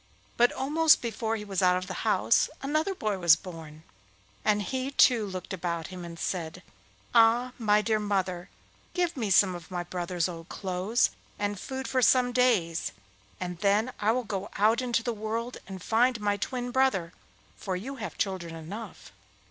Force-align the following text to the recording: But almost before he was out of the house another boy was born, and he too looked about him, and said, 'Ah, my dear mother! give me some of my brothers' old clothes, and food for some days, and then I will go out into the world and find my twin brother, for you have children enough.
But 0.35 0.51
almost 0.53 0.99
before 1.03 1.35
he 1.35 1.45
was 1.45 1.61
out 1.61 1.77
of 1.77 1.85
the 1.85 1.93
house 2.01 2.49
another 2.63 2.95
boy 2.95 3.19
was 3.19 3.35
born, 3.35 3.83
and 4.43 4.63
he 4.63 4.89
too 4.89 5.27
looked 5.27 5.53
about 5.53 5.89
him, 5.89 6.03
and 6.03 6.17
said, 6.17 6.63
'Ah, 7.13 7.51
my 7.59 7.83
dear 7.83 7.99
mother! 7.99 8.49
give 8.95 9.15
me 9.15 9.29
some 9.29 9.53
of 9.53 9.69
my 9.69 9.83
brothers' 9.83 10.27
old 10.27 10.49
clothes, 10.49 11.11
and 11.37 11.59
food 11.59 11.87
for 11.87 12.01
some 12.01 12.31
days, 12.31 12.93
and 13.39 13.59
then 13.59 13.93
I 13.99 14.11
will 14.11 14.23
go 14.23 14.49
out 14.55 14.81
into 14.81 15.03
the 15.03 15.13
world 15.13 15.57
and 15.67 15.83
find 15.83 16.19
my 16.19 16.35
twin 16.35 16.71
brother, 16.71 17.13
for 17.55 17.75
you 17.75 17.97
have 17.97 18.17
children 18.17 18.55
enough. 18.55 19.11